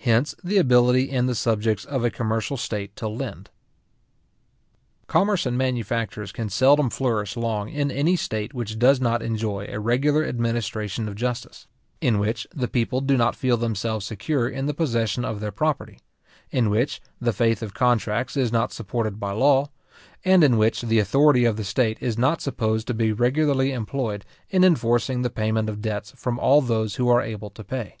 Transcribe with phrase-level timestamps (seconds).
[0.00, 3.48] Hence the ability in the subjects of a commercial state to lend.
[5.06, 9.78] Commerce and manufactures can seldom flourish long in any state which does not enjoy a
[9.78, 11.68] regular administration of justice;
[12.00, 16.00] in which the people do not feel themselves secure in the possession of their property;
[16.50, 19.70] in which the faith of contracts is not supported by law;
[20.24, 24.24] and in which the authority of the state is not supposed to be regularly employed
[24.50, 27.94] in enforcing the payment of debts from all those who are able to pay.